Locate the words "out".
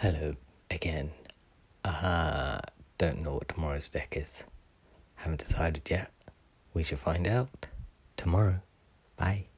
7.26-7.66